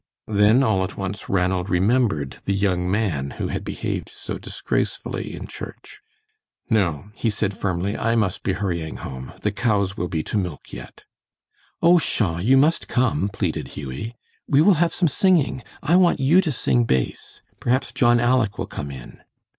[0.25, 5.45] Then all at once Ranald remembered the young man who had behaved so disgracefully in
[5.45, 5.99] church.
[6.71, 9.31] "No," he said, firmly, "I must be hurrying home.
[9.43, 11.03] The cows will be to milk yet."
[11.83, 12.39] "Oh, pshaw!
[12.39, 14.15] you must come," pleaded Hughie.
[14.47, 15.63] "We will have some singing.
[15.83, 17.41] I want you to sing bass.
[17.59, 19.19] Perhaps John 'Aleck' will come in."